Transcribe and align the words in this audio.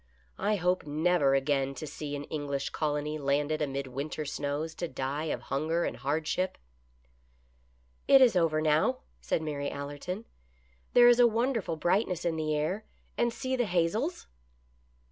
I 0.39 0.55
hope 0.55 0.87
never 0.87 1.35
again 1.35 1.75
to 1.75 1.85
see 1.85 2.15
an 2.15 2.23
English 2.23 2.71
colony 2.71 3.19
landed 3.19 3.61
amid 3.61 3.85
winter 3.85 4.25
snows 4.25 4.73
to 4.73 4.87
die 4.87 5.25
of 5.25 5.41
hunger 5.53 5.83
and 5.85 5.95
hardship."" 5.95 6.57
It 8.07 8.19
is 8.19 8.35
over 8.35 8.61
now," 8.61 9.01
said 9.19 9.43
Mary 9.43 9.69
Allerton." 9.69 10.25
There 10.93 11.07
is 11.07 11.19
a 11.19 11.27
wonderful 11.27 11.75
brightness 11.75 12.25
in 12.25 12.35
the 12.35 12.55
air, 12.57 12.83
and 13.15 13.31
see 13.31 13.55
the 13.55 13.65
hazels 13.65 14.25